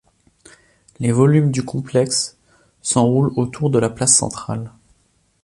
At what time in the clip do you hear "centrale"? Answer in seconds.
4.17-4.71